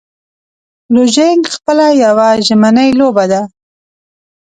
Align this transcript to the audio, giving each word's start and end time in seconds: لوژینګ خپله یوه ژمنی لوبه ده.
لوژینګ 0.93 1.43
خپله 1.55 1.87
یوه 2.03 2.27
ژمنی 2.45 2.89
لوبه 2.99 3.25
ده. 3.31 3.41